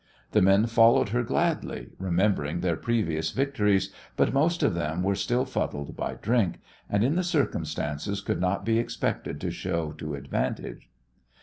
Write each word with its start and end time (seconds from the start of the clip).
The 0.31 0.41
men 0.41 0.65
followed 0.65 1.09
her 1.09 1.21
gladly, 1.21 1.89
remembering 1.99 2.61
their 2.61 2.75
previous 2.75 3.29
victories, 3.29 3.91
but 4.17 4.33
most 4.33 4.63
of 4.63 4.73
them 4.73 5.03
were 5.03 5.13
still 5.13 5.45
fuddled 5.45 5.95
by 5.95 6.15
drink, 6.15 6.59
and 6.89 7.03
in 7.03 7.13
the 7.15 7.23
circumstances 7.23 8.19
could 8.19 8.41
not 8.41 8.65
be 8.65 8.79
expected 8.79 9.39
to 9.41 9.51
show 9.51 9.91
to 9.99 10.15
advantage. 10.15 10.89